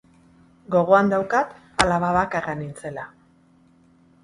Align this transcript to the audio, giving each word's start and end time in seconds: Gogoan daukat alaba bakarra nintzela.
Gogoan 0.75 1.11
daukat 1.11 1.53
alaba 1.85 2.11
bakarra 2.17 2.59
nintzela. 2.65 3.07